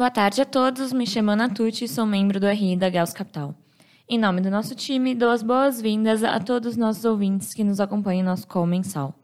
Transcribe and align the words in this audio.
Boa 0.00 0.10
tarde 0.10 0.40
a 0.40 0.46
todos, 0.46 0.94
me 0.94 1.06
chamo 1.06 1.30
Ana 1.30 1.50
Tucci 1.50 1.84
e 1.84 1.88
sou 1.88 2.06
membro 2.06 2.40
do 2.40 2.48
RI 2.48 2.74
da 2.74 2.88
Gauss 2.88 3.12
Capital. 3.12 3.54
Em 4.08 4.18
nome 4.18 4.40
do 4.40 4.50
nosso 4.50 4.74
time, 4.74 5.14
dou 5.14 5.28
as 5.28 5.42
boas-vindas 5.42 6.24
a 6.24 6.40
todos 6.40 6.70
os 6.70 6.76
nossos 6.78 7.04
ouvintes 7.04 7.52
que 7.52 7.62
nos 7.62 7.80
acompanham 7.80 8.22
em 8.22 8.24
nosso 8.24 8.48
call 8.48 8.64
mensal. 8.64 9.14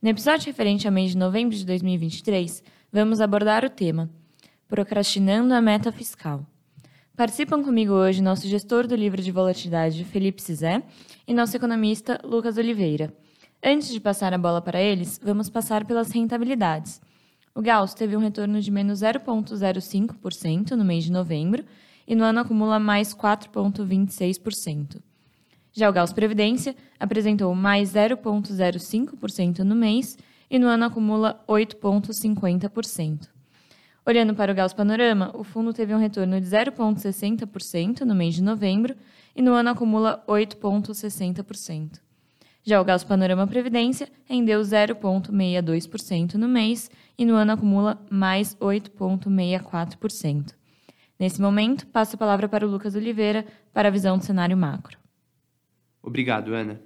No 0.00 0.08
episódio 0.08 0.46
referente 0.46 0.86
ao 0.86 0.92
mês 0.92 1.10
de 1.10 1.18
novembro 1.18 1.56
de 1.56 1.66
2023, 1.66 2.62
vamos 2.92 3.20
abordar 3.20 3.64
o 3.64 3.68
tema 3.68 4.08
Procrastinando 4.68 5.54
a 5.54 5.60
Meta 5.60 5.90
Fiscal. 5.90 6.46
Participam 7.16 7.60
comigo 7.60 7.92
hoje 7.92 8.22
nosso 8.22 8.46
gestor 8.46 8.86
do 8.86 8.94
livro 8.94 9.20
de 9.20 9.32
volatilidade, 9.32 10.04
Felipe 10.04 10.40
Cizé, 10.40 10.84
e 11.26 11.34
nosso 11.34 11.56
economista, 11.56 12.20
Lucas 12.22 12.56
Oliveira. 12.56 13.12
Antes 13.60 13.88
de 13.88 13.98
passar 13.98 14.32
a 14.32 14.38
bola 14.38 14.62
para 14.62 14.80
eles, 14.80 15.20
vamos 15.20 15.50
passar 15.50 15.84
pelas 15.84 16.12
rentabilidades. 16.12 17.00
O 17.54 17.60
Gauss 17.60 17.92
teve 17.92 18.16
um 18.16 18.20
retorno 18.20 18.62
de 18.62 18.70
menos 18.70 19.00
0,05% 19.00 20.70
no 20.70 20.84
mês 20.84 21.04
de 21.04 21.12
novembro 21.12 21.62
e 22.08 22.14
no 22.14 22.24
ano 22.24 22.40
acumula 22.40 22.78
mais 22.78 23.14
4,26%. 23.14 25.02
Já 25.70 25.90
o 25.90 25.92
Gauss 25.92 26.14
Previdência 26.14 26.74
apresentou 26.98 27.54
mais 27.54 27.92
0,05% 27.92 29.58
no 29.58 29.74
mês 29.74 30.16
e 30.50 30.58
no 30.58 30.66
ano 30.66 30.86
acumula 30.86 31.44
8,50%. 31.46 33.28
Olhando 34.04 34.34
para 34.34 34.50
o 34.50 34.54
Gauss 34.54 34.72
Panorama, 34.72 35.30
o 35.34 35.44
fundo 35.44 35.74
teve 35.74 35.94
um 35.94 35.98
retorno 35.98 36.40
de 36.40 36.46
0,60% 36.46 38.00
no 38.00 38.14
mês 38.14 38.34
de 38.34 38.42
novembro 38.42 38.96
e 39.36 39.42
no 39.42 39.52
ano 39.52 39.70
acumula 39.70 40.24
8,60%. 40.26 42.00
Já 42.64 42.80
o 42.80 42.84
Gauss 42.84 43.02
Panorama 43.02 43.44
Previdência 43.44 44.08
rendeu 44.24 44.60
0,62% 44.60 46.34
no 46.34 46.46
mês 46.48 46.88
e 47.18 47.24
no 47.24 47.34
ano 47.34 47.52
acumula 47.52 48.00
mais 48.08 48.54
8,64%. 48.56 50.54
Nesse 51.18 51.40
momento, 51.40 51.88
passo 51.88 52.14
a 52.14 52.18
palavra 52.18 52.48
para 52.48 52.64
o 52.64 52.70
Lucas 52.70 52.94
Oliveira 52.94 53.44
para 53.72 53.88
a 53.88 53.90
visão 53.90 54.16
do 54.16 54.24
cenário 54.24 54.56
macro. 54.56 54.96
Obrigado, 56.00 56.54
Ana. 56.54 56.80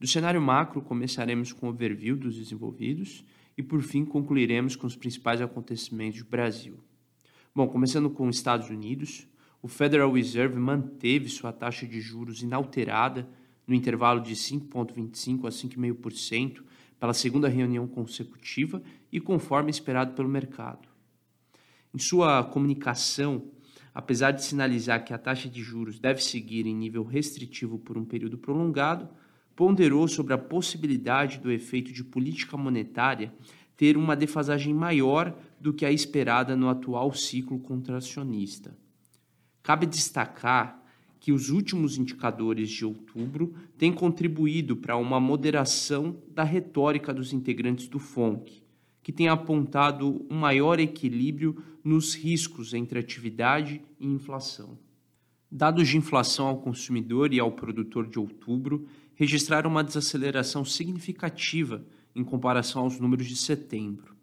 Do 0.00 0.06
cenário 0.08 0.42
macro, 0.42 0.82
começaremos 0.82 1.52
com 1.52 1.66
o 1.66 1.70
overview 1.70 2.16
dos 2.16 2.36
desenvolvidos 2.36 3.24
e, 3.56 3.62
por 3.62 3.82
fim, 3.82 4.04
concluiremos 4.04 4.74
com 4.74 4.86
os 4.86 4.96
principais 4.96 5.40
acontecimentos 5.40 6.22
do 6.22 6.28
Brasil. 6.28 6.78
Bom, 7.54 7.68
começando 7.68 8.10
com 8.10 8.26
os 8.26 8.36
Estados 8.36 8.68
Unidos, 8.68 9.28
o 9.62 9.68
Federal 9.68 10.12
Reserve 10.12 10.58
manteve 10.58 11.28
sua 11.28 11.52
taxa 11.52 11.86
de 11.86 12.00
juros 12.00 12.42
inalterada 12.42 13.28
no 13.66 13.74
intervalo 13.74 14.20
de 14.20 14.34
5,25% 14.34 15.46
a 15.46 15.50
5,5% 15.50 16.62
pela 16.98 17.14
segunda 17.14 17.48
reunião 17.48 17.86
consecutiva 17.86 18.82
e 19.10 19.20
conforme 19.20 19.70
esperado 19.70 20.14
pelo 20.14 20.28
mercado. 20.28 20.88
Em 21.94 21.98
sua 21.98 22.42
comunicação, 22.44 23.44
apesar 23.94 24.32
de 24.32 24.44
sinalizar 24.44 25.04
que 25.04 25.12
a 25.12 25.18
taxa 25.18 25.48
de 25.48 25.62
juros 25.62 25.98
deve 25.98 26.22
seguir 26.22 26.66
em 26.66 26.74
nível 26.74 27.04
restritivo 27.04 27.78
por 27.78 27.96
um 27.96 28.04
período 28.04 28.36
prolongado, 28.36 29.08
ponderou 29.54 30.08
sobre 30.08 30.34
a 30.34 30.38
possibilidade 30.38 31.38
do 31.38 31.50
efeito 31.50 31.92
de 31.92 32.02
política 32.02 32.56
monetária 32.56 33.32
ter 33.76 33.96
uma 33.96 34.16
defasagem 34.16 34.74
maior 34.74 35.36
do 35.60 35.72
que 35.72 35.84
a 35.84 35.92
esperada 35.92 36.56
no 36.56 36.68
atual 36.68 37.12
ciclo 37.12 37.58
contracionista. 37.58 38.76
Cabe 39.62 39.86
destacar 39.86 40.83
que 41.24 41.32
os 41.32 41.48
últimos 41.48 41.96
indicadores 41.96 42.68
de 42.68 42.84
outubro 42.84 43.54
têm 43.78 43.90
contribuído 43.90 44.76
para 44.76 44.94
uma 44.98 45.18
moderação 45.18 46.18
da 46.28 46.44
retórica 46.44 47.14
dos 47.14 47.32
integrantes 47.32 47.88
do 47.88 47.98
FONC, 47.98 48.62
que 49.02 49.10
tem 49.10 49.28
apontado 49.28 50.26
um 50.28 50.36
maior 50.36 50.78
equilíbrio 50.78 51.56
nos 51.82 52.14
riscos 52.14 52.74
entre 52.74 52.98
atividade 52.98 53.80
e 53.98 54.06
inflação. 54.06 54.78
Dados 55.50 55.88
de 55.88 55.96
inflação 55.96 56.46
ao 56.46 56.58
consumidor 56.58 57.32
e 57.32 57.40
ao 57.40 57.52
produtor 57.52 58.06
de 58.06 58.18
outubro 58.18 58.86
registraram 59.14 59.70
uma 59.70 59.82
desaceleração 59.82 60.62
significativa 60.62 61.86
em 62.14 62.22
comparação 62.22 62.82
aos 62.82 63.00
números 63.00 63.26
de 63.26 63.36
setembro, 63.36 64.14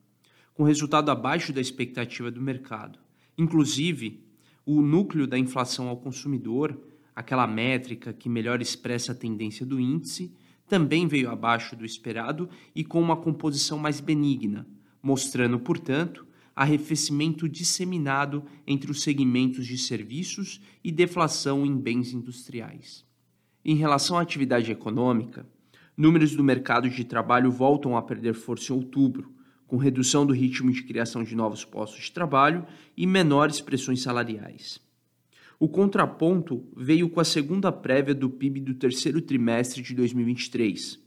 com 0.54 0.62
resultado 0.62 1.10
abaixo 1.10 1.52
da 1.52 1.62
expectativa 1.62 2.30
do 2.30 2.40
mercado. 2.40 3.00
Inclusive, 3.36 4.24
o 4.64 4.84
núcleo 4.84 5.26
da 5.26 5.40
inflação 5.40 5.88
ao 5.88 5.98
consumidor, 5.98 6.91
aquela 7.22 7.48
métrica 7.48 8.12
que 8.12 8.28
melhor 8.28 8.62
expressa 8.62 9.14
a 9.14 9.16
tendência 9.16 9.66
do 9.66 9.80
índice, 9.80 10.36
também 10.68 11.08
veio 11.08 11.30
abaixo 11.30 11.76
do 11.76 11.86
esperado 11.86 12.50
e 12.76 12.84
com 12.84 13.00
uma 13.02 13.16
composição 13.16 13.78
mais 13.78 14.00
benigna, 14.00 14.68
mostrando, 15.02 15.60
portanto, 15.60 16.26
arrefecimento 16.56 17.48
disseminado 17.48 18.44
entre 18.68 18.92
os 18.92 19.02
segmentos 19.02 19.66
de 19.66 19.78
serviços 19.78 20.62
e 20.84 20.92
deflação 20.92 21.66
em 21.66 21.78
bens 21.78 22.14
industriais. 22.14 23.06
Em 23.64 23.76
relação 23.76 24.18
à 24.18 24.22
atividade 24.22 24.72
econômica, 24.72 25.46
números 25.96 26.36
do 26.36 26.44
mercado 26.44 26.90
de 26.90 27.04
trabalho 27.04 27.52
voltam 27.52 27.96
a 27.96 28.02
perder 28.02 28.34
força 28.34 28.74
em 28.74 28.76
outubro, 28.76 29.32
com 29.68 29.78
redução 29.78 30.26
do 30.26 30.34
ritmo 30.34 30.72
de 30.72 30.84
criação 30.84 31.24
de 31.24 31.36
novos 31.36 31.64
postos 31.64 32.06
de 32.06 32.12
trabalho 32.12 32.66
e 32.98 33.06
menores 33.06 33.62
pressões 33.62 34.02
salariais. 34.02 34.80
O 35.62 35.70
contraponto 35.70 36.66
veio 36.76 37.08
com 37.08 37.20
a 37.20 37.24
segunda 37.24 37.72
prévia 37.72 38.16
do 38.16 38.28
PIB 38.28 38.62
do 38.62 38.74
terceiro 38.74 39.22
trimestre 39.22 39.84
de 39.84 39.94
2023, 39.94 41.00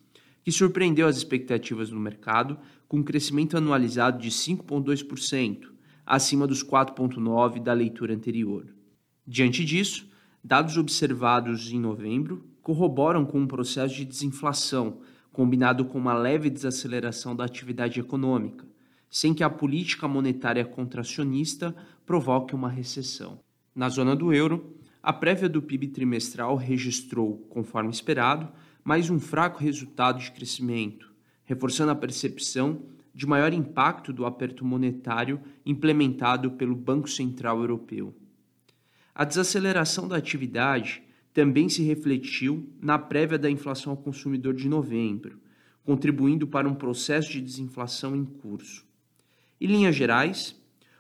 que 0.45 0.53
surpreendeu 0.53 1.09
as 1.09 1.17
expectativas 1.17 1.91
no 1.91 1.99
mercado, 1.99 2.57
com 2.87 2.99
um 2.99 3.03
crescimento 3.03 3.57
anualizado 3.57 4.23
de 4.23 4.31
5,2%, 4.31 5.73
acima 6.07 6.47
dos 6.47 6.63
4,9% 6.63 7.65
da 7.65 7.73
leitura 7.73 8.15
anterior. 8.15 8.73
Diante 9.27 9.65
disso, 9.65 10.09
Dados 10.47 10.77
observados 10.77 11.73
em 11.73 11.81
novembro 11.81 12.45
corroboram 12.63 13.25
com 13.25 13.41
um 13.41 13.49
processo 13.49 13.97
de 13.97 14.05
desinflação, 14.05 15.01
combinado 15.33 15.85
com 15.85 15.99
uma 15.99 16.15
leve 16.15 16.49
desaceleração 16.49 17.35
da 17.35 17.45
atividade 17.45 17.99
econômica, 17.99 18.65
sem 19.11 19.35
que 19.35 19.43
a 19.43 19.51
política 19.51 20.07
monetária 20.07 20.65
contracionista 20.65 21.75
provoque 22.07 22.55
uma 22.55 22.69
recessão. 22.69 23.44
Na 23.75 23.89
zona 23.89 24.15
do 24.15 24.33
euro, 24.33 24.73
a 25.03 25.13
prévia 25.13 25.49
do 25.49 25.61
PIB 25.61 25.89
trimestral 25.89 26.55
registrou, 26.55 27.39
conforme 27.51 27.91
esperado, 27.91 28.49
mais 28.85 29.11
um 29.11 29.19
fraco 29.19 29.59
resultado 29.59 30.21
de 30.21 30.31
crescimento, 30.31 31.13
reforçando 31.45 31.91
a 31.91 31.97
percepção 31.97 32.83
de 33.13 33.27
maior 33.27 33.53
impacto 33.53 34.13
do 34.13 34.27
aperto 34.27 34.65
monetário 34.65 35.41
implementado 35.67 36.53
pelo 36.53 36.77
Banco 36.77 37.11
Central 37.11 37.59
Europeu. 37.59 38.15
A 39.13 39.25
desaceleração 39.25 40.07
da 40.07 40.17
atividade 40.17 41.03
também 41.33 41.69
se 41.69 41.83
refletiu 41.83 42.73
na 42.81 42.97
prévia 42.97 43.39
da 43.39 43.51
inflação 43.51 43.91
ao 43.91 43.97
consumidor 43.97 44.55
de 44.55 44.69
novembro, 44.69 45.41
contribuindo 45.85 46.47
para 46.47 46.69
um 46.69 46.77
processo 46.77 47.33
de 47.33 47.41
desinflação 47.41 48.15
em 48.15 48.25
curso. 48.25 48.87
Em 49.61 49.67
linhas 49.67 49.97
gerais, 49.97 50.57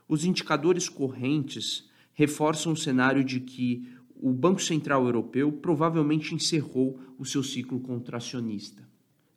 os 0.08 0.24
indicadores 0.24 0.88
correntes 0.88 1.88
reforçam 2.14 2.72
o 2.72 2.76
cenário 2.76 3.22
de 3.22 3.40
que 3.40 3.88
o 4.14 4.32
Banco 4.32 4.62
Central 4.62 5.04
Europeu 5.04 5.52
provavelmente 5.52 6.34
encerrou 6.34 6.98
o 7.18 7.24
seu 7.24 7.42
ciclo 7.42 7.78
contracionista. 7.80 8.88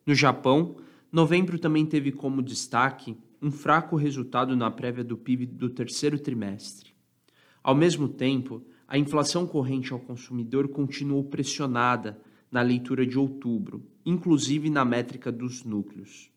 No 0.06 0.14
Japão, 0.14 0.76
novembro 1.12 1.58
também 1.58 1.84
teve 1.84 2.10
como 2.10 2.42
destaque 2.42 3.16
um 3.42 3.50
fraco 3.50 3.96
resultado 3.96 4.56
na 4.56 4.70
prévia 4.70 5.04
do 5.04 5.16
PIB 5.16 5.46
do 5.46 5.68
terceiro 5.68 6.18
trimestre. 6.18 6.92
Ao 7.62 7.74
mesmo 7.74 8.08
tempo, 8.08 8.62
a 8.86 8.96
inflação 8.96 9.46
corrente 9.46 9.92
ao 9.92 10.00
consumidor 10.00 10.68
continuou 10.68 11.22
pressionada 11.24 12.18
na 12.50 12.62
leitura 12.62 13.06
de 13.06 13.18
outubro, 13.18 13.84
inclusive 14.06 14.70
na 14.70 14.84
métrica 14.84 15.30
dos 15.30 15.64
núcleos. 15.64 16.30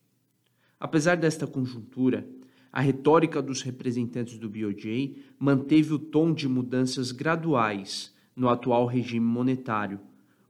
Apesar 0.79 1.16
desta 1.16 1.47
conjuntura, 1.47 2.28
a 2.71 2.79
retórica 2.79 3.41
dos 3.41 3.61
representantes 3.61 4.37
do 4.37 4.49
BOJ 4.49 5.17
manteve 5.37 5.93
o 5.93 5.99
tom 5.99 6.34
de 6.34 6.47
mudanças 6.47 7.11
graduais 7.11 8.13
no 8.35 8.47
atual 8.47 8.85
regime 8.85 9.25
monetário, 9.25 9.99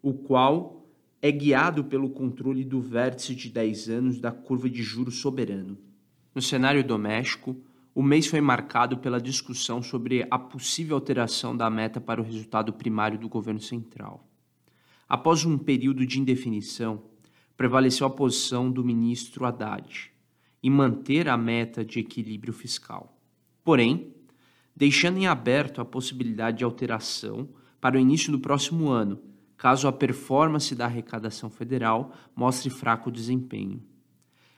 o 0.02 0.14
qual 0.14 0.86
é 1.22 1.32
guiado 1.32 1.84
pelo 1.84 2.10
controle 2.10 2.64
do 2.64 2.80
vértice 2.80 3.34
de 3.34 3.50
10 3.50 3.90
anos 3.90 4.20
da 4.20 4.32
curva 4.32 4.70
de 4.70 4.84
juros 4.84 5.20
soberano. 5.20 5.78
No 6.34 6.42
cenário 6.42 6.84
doméstico, 6.84 7.56
o 7.94 8.02
mês 8.02 8.28
foi 8.28 8.40
marcado 8.40 8.98
pela 8.98 9.20
discussão 9.20 9.82
sobre 9.82 10.26
a 10.30 10.40
possível 10.40 10.96
alteração 10.96 11.58
da 11.58 11.70
meta 11.70 12.00
para 12.00 12.22
o 12.22 12.24
resultado 12.24 12.72
primário 12.72 13.20
do 13.20 13.28
governo 13.28 13.60
central. 13.60 14.28
Após 15.10 15.44
um 15.44 15.58
período 15.58 16.06
de 16.06 16.20
indefinição, 16.20 17.04
prevaleceu 17.58 18.08
a 18.08 18.10
posição 18.10 18.72
do 18.72 18.84
ministro 18.84 19.44
Haddad 19.46 20.12
em 20.64 20.70
manter 20.70 21.28
a 21.28 21.38
meta 21.38 21.84
de 21.84 22.00
equilíbrio 22.00 22.54
fiscal. 22.54 23.18
Porém, 23.64 24.14
deixando 24.76 25.18
em 25.18 25.28
aberto 25.28 25.82
a 25.82 25.86
possibilidade 25.86 26.60
de 26.60 26.64
alteração 26.64 27.50
para 27.80 27.98
o 27.98 28.00
início 28.00 28.32
do 28.32 28.40
próximo 28.40 28.90
ano, 28.90 29.20
caso 29.58 29.88
a 29.88 29.92
performance 29.92 30.74
da 30.74 30.86
arrecadação 30.86 31.50
federal 31.50 32.14
mostre 32.36 32.70
fraco 32.70 33.12
desempenho. 33.12 33.82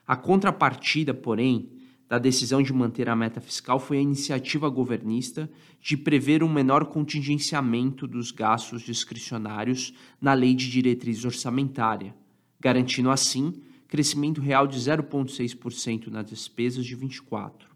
A 0.05 0.15
contrapartida, 0.15 1.13
porém, 1.13 1.71
da 2.07 2.19
decisão 2.19 2.61
de 2.61 2.71
manter 2.71 3.09
a 3.09 3.15
meta 3.15 3.41
fiscal 3.41 3.79
foi 3.79 3.97
a 3.97 4.01
iniciativa 4.01 4.69
governista 4.69 5.50
de 5.81 5.97
prever 5.97 6.44
um 6.44 6.47
menor 6.47 6.85
contingenciamento 6.85 8.05
dos 8.05 8.29
gastos 8.31 8.81
discricionários 8.81 9.94
na 10.21 10.33
Lei 10.33 10.53
de 10.53 10.69
Diretriz 10.69 11.25
Orçamentária, 11.25 12.13
garantindo 12.59 13.09
assim 13.09 13.53
crescimento 13.93 14.41
real 14.41 14.65
de 14.65 14.79
0,6% 14.79 16.07
nas 16.07 16.25
despesas 16.25 16.83
de 16.83 16.95
24. 16.95 17.69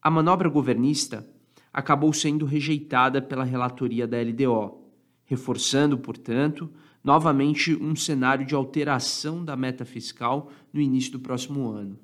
A 0.00 0.08
manobra 0.08 0.48
governista 0.48 1.28
acabou 1.72 2.12
sendo 2.12 2.46
rejeitada 2.46 3.20
pela 3.20 3.42
relatoria 3.42 4.06
da 4.06 4.22
LDO, 4.22 4.84
reforçando, 5.24 5.98
portanto, 5.98 6.70
novamente 7.02 7.74
um 7.74 7.96
cenário 7.96 8.46
de 8.46 8.54
alteração 8.54 9.44
da 9.44 9.56
meta 9.56 9.84
fiscal 9.84 10.52
no 10.72 10.80
início 10.80 11.10
do 11.10 11.18
próximo 11.18 11.68
ano. 11.68 11.98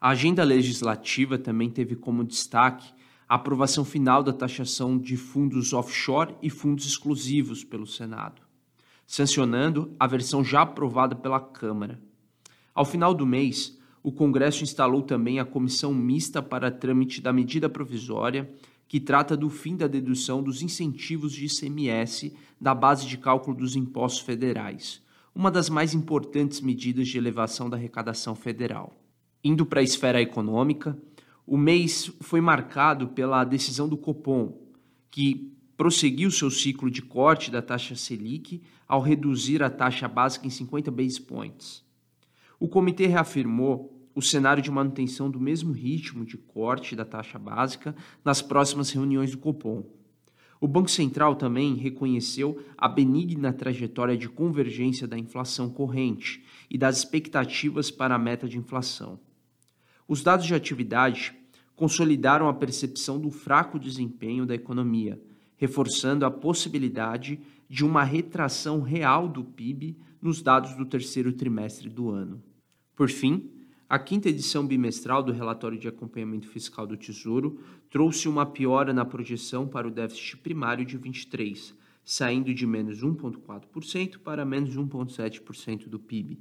A 0.00 0.08
agenda 0.08 0.42
legislativa 0.44 1.36
também 1.36 1.68
teve 1.68 1.94
como 1.94 2.24
destaque 2.24 2.90
a 3.28 3.34
aprovação 3.34 3.84
final 3.84 4.22
da 4.22 4.32
taxação 4.32 4.96
de 4.96 5.18
fundos 5.18 5.74
offshore 5.74 6.34
e 6.40 6.48
fundos 6.48 6.86
exclusivos 6.86 7.62
pelo 7.62 7.86
Senado, 7.86 8.40
sancionando 9.06 9.94
a 10.00 10.06
versão 10.06 10.42
já 10.42 10.62
aprovada 10.62 11.14
pela 11.14 11.38
Câmara. 11.38 12.00
Ao 12.74 12.84
final 12.84 13.14
do 13.14 13.24
mês, 13.24 13.78
o 14.02 14.10
Congresso 14.10 14.64
instalou 14.64 15.00
também 15.00 15.38
a 15.38 15.44
comissão 15.44 15.94
mista 15.94 16.42
para 16.42 16.72
trâmite 16.72 17.20
da 17.20 17.32
medida 17.32 17.68
provisória 17.68 18.50
que 18.88 18.98
trata 18.98 19.36
do 19.36 19.48
fim 19.48 19.76
da 19.76 19.86
dedução 19.86 20.42
dos 20.42 20.60
incentivos 20.60 21.32
de 21.32 21.46
ICMS 21.46 22.36
da 22.60 22.74
base 22.74 23.06
de 23.06 23.16
cálculo 23.16 23.56
dos 23.56 23.76
impostos 23.76 24.22
federais, 24.22 25.00
uma 25.34 25.50
das 25.50 25.68
mais 25.68 25.94
importantes 25.94 26.60
medidas 26.60 27.08
de 27.08 27.16
elevação 27.16 27.70
da 27.70 27.76
arrecadação 27.76 28.34
federal. 28.34 28.92
Indo 29.42 29.64
para 29.64 29.80
a 29.80 29.84
esfera 29.84 30.20
econômica, 30.20 30.98
o 31.46 31.56
mês 31.56 32.10
foi 32.20 32.40
marcado 32.40 33.08
pela 33.08 33.44
decisão 33.44 33.88
do 33.88 33.96
Copom, 33.96 34.58
que 35.10 35.52
prosseguiu 35.76 36.30
seu 36.30 36.50
ciclo 36.50 36.90
de 36.90 37.02
corte 37.02 37.50
da 37.50 37.62
taxa 37.62 37.94
Selic 37.94 38.62
ao 38.86 39.00
reduzir 39.00 39.62
a 39.62 39.70
taxa 39.70 40.08
básica 40.08 40.46
em 40.46 40.50
50 40.50 40.90
base 40.90 41.20
points. 41.20 41.83
O 42.58 42.68
comitê 42.68 43.06
reafirmou 43.06 43.94
o 44.14 44.22
cenário 44.22 44.62
de 44.62 44.70
manutenção 44.70 45.30
do 45.30 45.40
mesmo 45.40 45.72
ritmo 45.72 46.24
de 46.24 46.36
corte 46.36 46.94
da 46.94 47.04
taxa 47.04 47.38
básica 47.38 47.94
nas 48.24 48.40
próximas 48.40 48.90
reuniões 48.90 49.32
do 49.32 49.38
Copom. 49.38 49.84
O 50.60 50.68
Banco 50.68 50.90
Central 50.90 51.34
também 51.34 51.74
reconheceu 51.74 52.58
a 52.78 52.88
benigna 52.88 53.52
trajetória 53.52 54.16
de 54.16 54.28
convergência 54.28 55.06
da 55.06 55.18
inflação 55.18 55.68
corrente 55.68 56.44
e 56.70 56.78
das 56.78 56.98
expectativas 56.98 57.90
para 57.90 58.14
a 58.14 58.18
meta 58.18 58.48
de 58.48 58.56
inflação. 58.56 59.18
Os 60.06 60.22
dados 60.22 60.46
de 60.46 60.54
atividade 60.54 61.34
consolidaram 61.74 62.48
a 62.48 62.54
percepção 62.54 63.20
do 63.20 63.30
fraco 63.30 63.78
desempenho 63.78 64.46
da 64.46 64.54
economia, 64.54 65.20
reforçando 65.56 66.24
a 66.24 66.30
possibilidade 66.30 67.40
de 67.68 67.84
uma 67.84 68.04
retração 68.04 68.80
real 68.80 69.28
do 69.28 69.44
PIB 69.44 69.96
nos 70.20 70.42
dados 70.42 70.74
do 70.74 70.84
terceiro 70.84 71.32
trimestre 71.32 71.88
do 71.88 72.10
ano. 72.10 72.42
Por 72.94 73.10
fim, 73.10 73.50
a 73.88 73.98
quinta 73.98 74.28
edição 74.28 74.66
bimestral 74.66 75.22
do 75.22 75.32
relatório 75.32 75.78
de 75.78 75.88
acompanhamento 75.88 76.48
fiscal 76.48 76.86
do 76.86 76.96
Tesouro 76.96 77.60
trouxe 77.90 78.28
uma 78.28 78.46
piora 78.46 78.92
na 78.92 79.04
projeção 79.04 79.66
para 79.66 79.86
o 79.86 79.90
déficit 79.90 80.38
primário 80.38 80.84
de 80.84 80.96
23, 80.96 81.74
saindo 82.04 82.52
de 82.54 82.66
menos 82.66 83.02
1,4% 83.02 84.18
para 84.18 84.44
menos 84.44 84.76
1,7% 84.76 85.88
do 85.88 85.98
PIB 85.98 86.38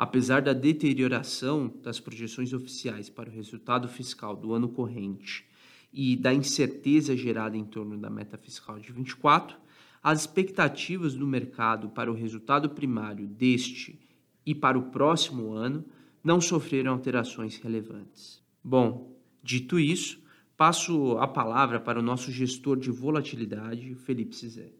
Apesar 0.00 0.40
da 0.40 0.54
deterioração 0.54 1.70
das 1.82 2.00
projeções 2.00 2.54
oficiais 2.54 3.10
para 3.10 3.28
o 3.28 3.32
resultado 3.32 3.86
fiscal 3.86 4.34
do 4.34 4.54
ano 4.54 4.66
corrente 4.66 5.46
e 5.92 6.16
da 6.16 6.32
incerteza 6.32 7.16
gerada 7.16 7.56
em 7.56 7.64
torno 7.64 7.96
da 7.98 8.08
meta 8.08 8.38
fiscal 8.38 8.78
de 8.78 8.92
24, 8.92 9.56
as 10.02 10.20
expectativas 10.20 11.14
do 11.14 11.26
mercado 11.26 11.88
para 11.90 12.10
o 12.10 12.14
resultado 12.14 12.70
primário 12.70 13.26
deste 13.26 13.98
e 14.46 14.54
para 14.54 14.78
o 14.78 14.90
próximo 14.90 15.52
ano 15.52 15.84
não 16.22 16.40
sofreram 16.40 16.92
alterações 16.92 17.56
relevantes. 17.58 18.42
Bom, 18.62 19.16
dito 19.42 19.78
isso, 19.78 20.20
passo 20.56 21.18
a 21.18 21.26
palavra 21.26 21.80
para 21.80 21.98
o 21.98 22.02
nosso 22.02 22.30
gestor 22.30 22.78
de 22.78 22.90
volatilidade, 22.90 23.94
Felipe 23.94 24.36
Cizé. 24.36 24.72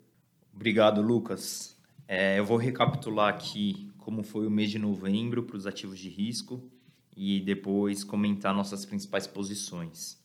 Obrigado, 0.55 1.01
Lucas. 1.01 1.77
É, 2.07 2.39
eu 2.39 2.45
vou 2.45 2.57
recapitular 2.57 3.29
aqui 3.29 3.91
como 3.99 4.23
foi 4.23 4.47
o 4.47 4.51
mês 4.51 4.71
de 4.71 4.79
novembro 4.79 5.43
para 5.43 5.57
os 5.57 5.67
ativos 5.67 5.99
de 5.99 6.09
risco 6.09 6.63
e 7.17 7.41
depois 7.41 8.03
comentar 8.03 8.55
nossas 8.55 8.85
principais 8.85 9.27
posições. 9.27 10.20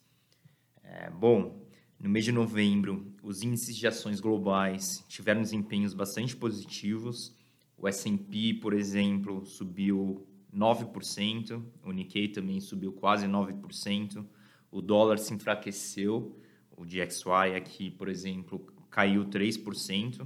É, 0.97 1.09
bom, 1.09 1.61
no 1.99 2.09
mês 2.09 2.23
de 2.23 2.31
novembro, 2.31 3.13
os 3.21 3.43
índices 3.43 3.75
de 3.75 3.85
ações 3.85 4.21
globais 4.21 5.03
tiveram 5.09 5.41
desempenhos 5.41 5.93
bastante 5.93 6.33
positivos. 6.33 7.35
O 7.77 7.85
S&P, 7.85 8.53
por 8.61 8.73
exemplo, 8.73 9.45
subiu 9.45 10.25
9%, 10.55 11.61
o 11.83 11.91
Nikkei 11.91 12.29
também 12.29 12.61
subiu 12.61 12.93
quase 12.93 13.27
9%, 13.27 14.25
o 14.71 14.81
dólar 14.81 15.17
se 15.17 15.33
enfraqueceu, 15.33 16.39
o 16.71 16.85
DXY 16.85 17.57
aqui, 17.57 17.91
por 17.91 18.07
exemplo, 18.07 18.65
caiu 18.89 19.25
3%, 19.25 20.25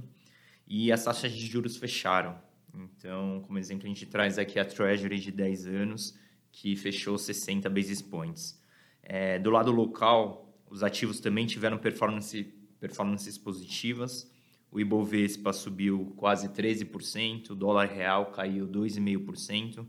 e 0.68 0.92
as 0.92 1.02
taxas 1.02 1.32
de 1.32 1.46
juros 1.46 1.76
fecharam. 1.76 2.40
Então, 2.72 3.42
como 3.44 3.58
exemplo, 3.58 3.86
a 3.86 3.88
gente 3.88 4.06
traz 4.06 4.38
aqui 4.38 4.60
a 4.60 4.64
Treasury 4.64 5.18
de 5.18 5.32
10 5.32 5.66
anos, 5.66 6.16
que 6.52 6.76
fechou 6.76 7.18
60 7.18 7.68
basis 7.68 8.00
points. 8.00 8.62
É, 9.02 9.36
do 9.36 9.50
lado 9.50 9.72
local, 9.72 10.49
os 10.70 10.84
ativos 10.84 11.18
também 11.18 11.46
tiveram 11.46 11.76
performance, 11.76 12.44
performances 12.78 13.36
positivas. 13.36 14.30
O 14.70 14.78
Ibovespa 14.78 15.52
subiu 15.52 16.14
quase 16.16 16.48
13%, 16.48 17.50
o 17.50 17.54
dólar 17.56 17.88
real 17.88 18.26
caiu 18.26 18.68
2,5% 18.68 19.84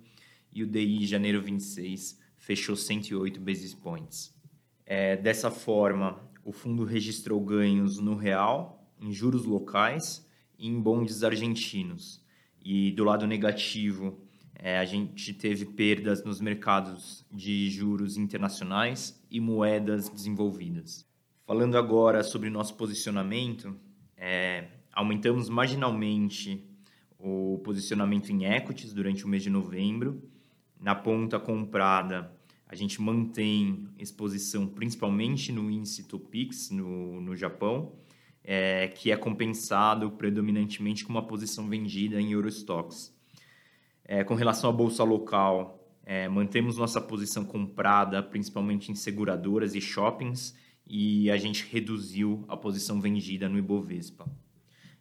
e 0.52 0.64
o 0.64 0.68
DI 0.68 1.06
janeiro 1.06 1.40
26 1.40 2.20
fechou 2.38 2.76
108 2.76 3.40
basis 3.40 3.76
points. 3.76 4.36
É, 4.84 5.16
dessa 5.16 5.52
forma, 5.52 6.20
o 6.44 6.52
fundo 6.52 6.84
registrou 6.84 7.40
ganhos 7.40 8.00
no 8.00 8.16
real, 8.16 8.92
em 9.00 9.14
juros 9.14 9.46
locais 9.46 10.28
e 10.58 10.68
em 10.68 10.82
bondes 10.82 11.24
argentinos. 11.24 12.20
E 12.60 12.92
do 12.92 13.04
lado 13.04 13.28
negativo, 13.28 14.20
é, 14.64 14.78
a 14.78 14.86
gente 14.86 15.34
teve 15.34 15.66
perdas 15.66 16.24
nos 16.24 16.40
mercados 16.40 17.26
de 17.32 17.68
juros 17.72 18.16
internacionais 18.16 19.20
e 19.30 19.40
moedas 19.40 20.08
desenvolvidas. 20.08 21.04
Falando 21.48 21.76
agora 21.76 22.24
sobre 22.24 22.48
nosso 22.52 22.76
posicionamento, 22.76 23.76
é, 24.16 24.68
aumentamos 24.94 25.50
marginalmente 25.50 26.64
o 27.18 27.60
posicionamento 27.64 28.32
em 28.32 28.46
equities 28.46 28.94
durante 28.94 29.26
o 29.26 29.28
mês 29.28 29.42
de 29.42 29.50
novembro. 29.50 30.22
Na 30.80 30.94
ponta 30.94 31.40
comprada, 31.40 32.32
a 32.68 32.76
gente 32.76 33.02
mantém 33.02 33.88
exposição 33.98 34.68
principalmente 34.68 35.52
no 35.52 35.72
índice 35.72 36.04
Topix, 36.04 36.70
no, 36.70 37.20
no 37.20 37.36
Japão, 37.36 37.94
é, 38.44 38.90
que 38.90 39.12
é 39.12 39.18
compensado 39.18 40.12
predominantemente 40.12 41.04
com 41.04 41.12
uma 41.12 41.26
posição 41.26 41.68
vendida 41.68 42.22
em 42.22 42.32
Eurostocks. 42.32 43.12
É, 44.14 44.26
com 44.26 44.36
relação 44.36 44.70
à 44.70 44.74
bolsa 44.74 45.06
local, 45.06 45.88
é, 46.06 46.28
mantemos 46.28 46.76
nossa 46.76 47.00
posição 47.00 47.46
comprada 47.46 48.22
principalmente 48.22 48.92
em 48.92 48.94
seguradoras 48.94 49.74
e 49.74 49.80
shoppings 49.80 50.54
e 50.86 51.32
a 51.32 51.38
gente 51.38 51.66
reduziu 51.72 52.44
a 52.50 52.58
posição 52.58 53.00
vendida 53.00 53.48
no 53.48 53.58
Ibovespa. 53.58 54.30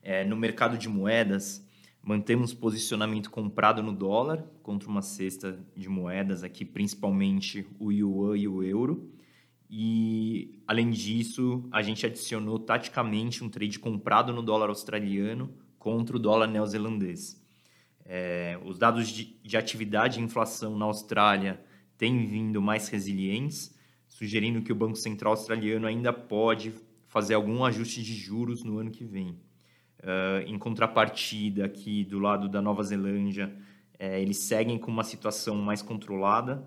É, 0.01 0.25
no 0.25 0.37
mercado 0.37 0.79
de 0.79 0.89
moedas, 0.89 1.67
mantemos 2.01 2.55
posicionamento 2.55 3.33
comprado 3.33 3.83
no 3.83 3.93
dólar 3.93 4.45
contra 4.63 4.89
uma 4.89 5.03
cesta 5.03 5.59
de 5.75 5.89
moedas 5.89 6.45
aqui, 6.45 6.65
principalmente 6.65 7.67
o 7.81 7.91
yuan 7.91 8.39
e 8.39 8.47
o 8.47 8.63
euro 8.63 9.11
e, 9.69 10.63
além 10.69 10.89
disso, 10.89 11.69
a 11.73 11.83
gente 11.83 12.07
adicionou 12.07 12.61
taticamente 12.61 13.43
um 13.43 13.49
trade 13.49 13.77
comprado 13.77 14.33
no 14.33 14.41
dólar 14.41 14.69
australiano 14.69 15.53
contra 15.81 16.15
o 16.15 16.21
dólar 16.21 16.47
neozelandês. 16.47 17.40
É, 18.13 18.59
os 18.65 18.77
dados 18.77 19.07
de, 19.07 19.37
de 19.41 19.57
atividade 19.57 20.19
e 20.19 20.23
inflação 20.23 20.77
na 20.77 20.85
Austrália 20.85 21.63
têm 21.97 22.27
vindo 22.27 22.61
mais 22.61 22.89
resilientes, 22.89 23.73
sugerindo 24.09 24.63
que 24.63 24.73
o 24.73 24.75
Banco 24.75 24.97
Central 24.97 25.35
australiano 25.35 25.87
ainda 25.87 26.13
pode 26.13 26.75
fazer 27.07 27.35
algum 27.35 27.65
ajuste 27.65 28.03
de 28.03 28.13
juros 28.15 28.65
no 28.65 28.79
ano 28.79 28.91
que 28.91 29.05
vem. 29.05 29.39
Uh, 30.01 30.43
em 30.45 30.59
contrapartida, 30.59 31.65
aqui 31.65 32.03
do 32.03 32.19
lado 32.19 32.49
da 32.49 32.61
Nova 32.61 32.83
Zelândia, 32.83 33.57
é, 33.97 34.21
eles 34.21 34.39
seguem 34.39 34.77
com 34.77 34.91
uma 34.91 35.05
situação 35.05 35.55
mais 35.55 35.81
controlada 35.81 36.67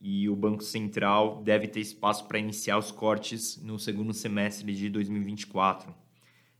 e 0.00 0.28
o 0.28 0.36
Banco 0.36 0.62
Central 0.62 1.42
deve 1.42 1.66
ter 1.66 1.80
espaço 1.80 2.28
para 2.28 2.38
iniciar 2.38 2.78
os 2.78 2.92
cortes 2.92 3.60
no 3.60 3.80
segundo 3.80 4.12
semestre 4.12 4.72
de 4.72 4.88
2024. 4.90 5.92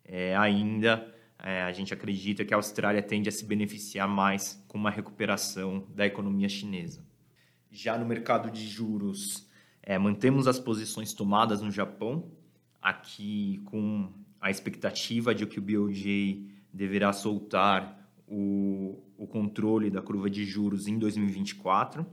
É, 0.04 0.34
ainda, 0.34 1.13
é, 1.44 1.62
a 1.62 1.72
gente 1.72 1.92
acredita 1.92 2.44
que 2.44 2.54
a 2.54 2.56
Austrália 2.56 3.02
tende 3.02 3.28
a 3.28 3.32
se 3.32 3.44
beneficiar 3.44 4.08
mais 4.08 4.64
com 4.66 4.78
uma 4.78 4.90
recuperação 4.90 5.86
da 5.94 6.06
economia 6.06 6.48
chinesa. 6.48 7.04
Já 7.70 7.98
no 7.98 8.06
mercado 8.06 8.50
de 8.50 8.66
juros, 8.66 9.46
É, 9.86 9.98
mantemos 9.98 10.46
as 10.48 10.58
posições 10.58 11.12
tomadas 11.12 11.60
no 11.60 11.70
Japão, 11.70 12.32
aqui 12.80 13.60
com 13.66 14.10
a 14.40 14.50
expectativa 14.50 15.34
de 15.34 15.44
que 15.46 15.58
o 15.58 15.62
BOJ 15.62 16.48
deverá 16.72 17.12
soltar 17.12 18.10
o, 18.26 19.02
o 19.18 19.26
controle 19.26 19.90
da 19.90 20.00
curva 20.00 20.30
de 20.30 20.42
juros 20.46 20.88
em 20.88 20.98
2024 20.98 22.06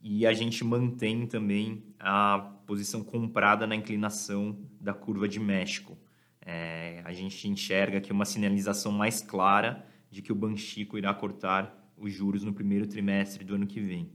e 0.00 0.24
a 0.24 0.32
gente 0.32 0.62
mantém 0.62 1.26
também 1.26 1.82
a 1.98 2.38
posição 2.64 3.02
comprada 3.02 3.66
na 3.66 3.74
inclinação 3.74 4.56
da 4.80 4.94
curva 4.94 5.26
de 5.26 5.40
México. 5.40 5.98
É, 6.44 7.00
a 7.04 7.12
gente 7.12 7.48
enxerga 7.48 7.98
aqui 7.98 8.12
uma 8.12 8.24
sinalização 8.24 8.92
mais 8.92 9.22
clara 9.22 9.86
de 10.10 10.20
que 10.20 10.32
o 10.32 10.34
Banxico 10.34 10.98
irá 10.98 11.12
cortar 11.14 11.92
os 11.96 12.12
juros 12.12 12.44
no 12.44 12.52
primeiro 12.52 12.86
trimestre 12.86 13.44
do 13.44 13.54
ano 13.54 13.66
que 13.66 13.80
vem. 13.80 14.10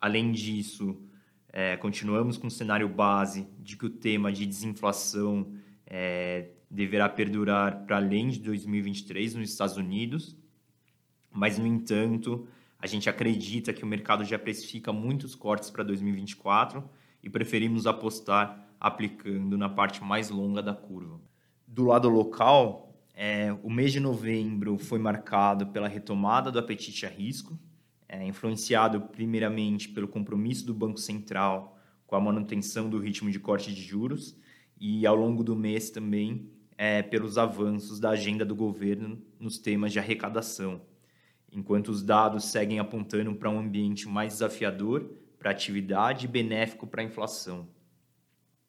Além 0.00 0.32
disso, 0.32 1.00
é, 1.48 1.76
continuamos 1.76 2.36
com 2.36 2.46
o 2.46 2.50
cenário 2.50 2.88
base 2.88 3.46
de 3.58 3.76
que 3.76 3.86
o 3.86 3.90
tema 3.90 4.32
de 4.32 4.46
desinflação 4.46 5.52
é, 5.86 6.50
deverá 6.70 7.08
perdurar 7.08 7.84
para 7.86 7.96
além 7.96 8.28
de 8.28 8.40
2023 8.40 9.34
nos 9.34 9.50
Estados 9.50 9.76
Unidos, 9.76 10.36
mas, 11.30 11.58
no 11.58 11.66
entanto, 11.66 12.46
a 12.78 12.86
gente 12.86 13.08
acredita 13.08 13.72
que 13.72 13.84
o 13.84 13.86
mercado 13.86 14.24
já 14.24 14.38
precifica 14.38 14.92
muitos 14.92 15.34
cortes 15.34 15.70
para 15.70 15.82
2024 15.84 16.88
e 17.22 17.28
preferimos 17.30 17.86
apostar 17.86 18.66
aplicando 18.80 19.58
na 19.58 19.68
parte 19.68 20.02
mais 20.02 20.30
longa 20.30 20.62
da 20.62 20.74
curva. 20.74 21.20
Do 21.70 21.84
lado 21.84 22.08
local, 22.08 22.98
é, 23.14 23.52
o 23.62 23.68
mês 23.68 23.92
de 23.92 24.00
novembro 24.00 24.78
foi 24.78 24.98
marcado 24.98 25.66
pela 25.66 25.86
retomada 25.86 26.50
do 26.50 26.58
apetite 26.58 27.04
a 27.04 27.10
risco, 27.10 27.58
é, 28.08 28.26
influenciado 28.26 29.02
primeiramente 29.02 29.90
pelo 29.90 30.08
compromisso 30.08 30.64
do 30.64 30.72
Banco 30.72 30.98
Central 30.98 31.78
com 32.06 32.16
a 32.16 32.20
manutenção 32.20 32.88
do 32.88 32.98
ritmo 32.98 33.30
de 33.30 33.38
corte 33.38 33.72
de 33.74 33.82
juros 33.82 34.34
e 34.80 35.06
ao 35.06 35.14
longo 35.14 35.44
do 35.44 35.54
mês 35.54 35.90
também 35.90 36.50
é, 36.78 37.02
pelos 37.02 37.36
avanços 37.36 38.00
da 38.00 38.10
agenda 38.10 38.46
do 38.46 38.56
governo 38.56 39.20
nos 39.38 39.58
temas 39.58 39.92
de 39.92 39.98
arrecadação, 39.98 40.80
enquanto 41.52 41.88
os 41.88 42.02
dados 42.02 42.46
seguem 42.46 42.78
apontando 42.78 43.34
para 43.34 43.50
um 43.50 43.58
ambiente 43.58 44.08
mais 44.08 44.32
desafiador 44.32 45.04
para 45.38 45.50
a 45.50 45.52
atividade 45.52 46.24
e 46.24 46.28
benéfico 46.28 46.86
para 46.86 47.02
a 47.02 47.04
inflação. 47.04 47.68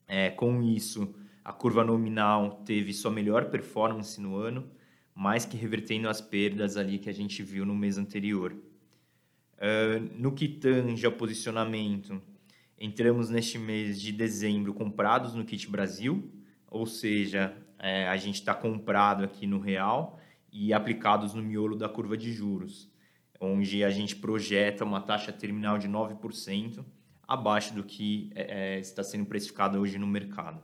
É, 0.05 0.29
com 0.29 0.61
isso, 0.61 1.15
a 1.43 1.53
curva 1.53 1.83
nominal 1.83 2.61
teve 2.65 2.93
sua 2.93 3.11
melhor 3.11 3.45
performance 3.45 4.19
no 4.19 4.35
ano, 4.35 4.69
mais 5.13 5.45
que 5.45 5.57
revertendo 5.57 6.07
as 6.07 6.21
perdas 6.21 6.77
ali 6.77 6.97
que 6.97 7.09
a 7.09 7.13
gente 7.13 7.43
viu 7.43 7.65
no 7.65 7.75
mês 7.75 7.97
anterior. 7.97 8.53
Uh, 8.53 10.09
no 10.17 10.31
que 10.31 10.47
tange 10.47 11.05
ao 11.05 11.11
posicionamento, 11.11 12.21
entramos 12.77 13.29
neste 13.29 13.57
mês 13.57 13.99
de 14.01 14.11
dezembro 14.11 14.73
comprados 14.73 15.33
no 15.33 15.43
Kit 15.43 15.69
Brasil, 15.69 16.31
ou 16.67 16.85
seja, 16.85 17.53
é, 17.77 18.07
a 18.07 18.15
gente 18.15 18.35
está 18.35 18.53
comprado 18.53 19.23
aqui 19.23 19.45
no 19.45 19.59
real 19.59 20.19
e 20.51 20.73
aplicados 20.73 21.33
no 21.33 21.41
miolo 21.41 21.75
da 21.75 21.89
curva 21.89 22.15
de 22.15 22.31
juros, 22.31 22.89
onde 23.39 23.83
a 23.83 23.89
gente 23.89 24.15
projeta 24.15 24.85
uma 24.85 25.01
taxa 25.01 25.31
terminal 25.31 25.77
de 25.77 25.87
9%, 25.87 26.85
abaixo 27.27 27.73
do 27.73 27.83
que 27.83 28.31
é, 28.35 28.75
é, 28.75 28.79
está 28.79 29.03
sendo 29.03 29.25
precificado 29.25 29.79
hoje 29.79 29.97
no 29.97 30.07
mercado. 30.07 30.63